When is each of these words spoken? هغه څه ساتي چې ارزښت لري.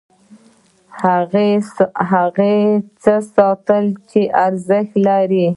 هغه 2.11 2.51
څه 3.03 3.15
ساتي 3.33 3.81
چې 4.09 4.21
ارزښت 4.45 4.93
لري. 5.07 5.47